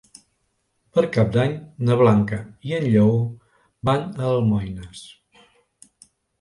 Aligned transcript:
Per 0.97 1.03
Cap 1.17 1.29
d'Any 1.35 1.53
na 1.89 1.99
Blanca 1.99 2.41
i 2.71 2.75
en 2.79 2.89
Lleó 2.95 3.21
van 3.93 4.05
a 4.09 4.27
Almoines. 4.33 5.07